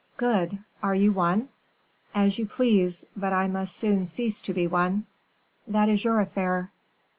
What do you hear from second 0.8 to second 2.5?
are you one?" "As you